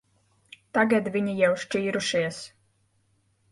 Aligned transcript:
Tagad 0.77 1.09
viņi 1.17 1.35
jau 1.41 1.51
šķīrušies. 1.65 2.43